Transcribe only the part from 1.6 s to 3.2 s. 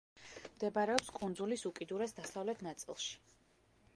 უკიდურეს დასავლეთ ნაწილში.